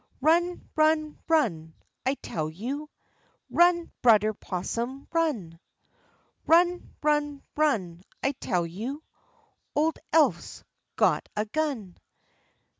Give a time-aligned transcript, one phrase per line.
[0.19, 1.75] Run, run, run,
[2.07, 2.89] I tell you,
[3.51, 5.59] Run, Brudder 'Possum, run!
[6.47, 9.03] Run, run, run, I tell you,
[9.75, 10.63] Ole Eph's
[10.95, 11.99] got a gun.